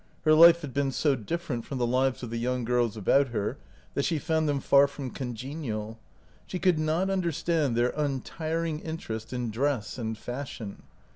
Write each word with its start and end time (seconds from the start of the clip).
Her 0.25 0.33
life 0.33 0.61
had 0.61 0.73
been 0.73 0.91
so 0.91 1.15
different 1.15 1.63
from 1.63 1.77
the 1.77 1.85
lives 1.85 2.23
of 2.23 2.31
the 2.31 2.39
young 2.39 2.63
girls 2.65 2.97
about 2.97 3.27
her 3.27 3.59
that 3.93 4.03
she 4.03 4.17
found 4.17 4.49
them 4.49 4.59
far 4.59 4.87
from 4.87 5.11
congenial. 5.11 5.99
She 6.47 6.57
could 6.57 6.79
not 6.79 7.11
understand 7.11 7.75
their 7.75 7.93
untiring 7.95 8.79
interest 8.79 9.31
in 9.31 9.51
dress 9.51 9.99
and 9.99 10.17
fashion. 10.17 10.81